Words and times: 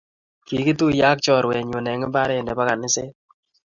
kikituyee 0.45 1.05
ak 1.11 1.19
chorwenyu 1.25 1.79
eng 1.91 2.03
mbaree 2.09 2.41
ne 2.43 2.53
bo 2.57 2.63
kaniset 2.67 3.09